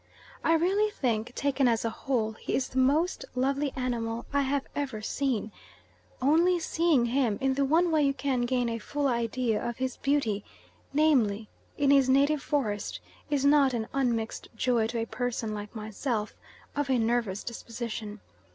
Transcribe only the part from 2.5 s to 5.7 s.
is the most lovely animal I have ever seen;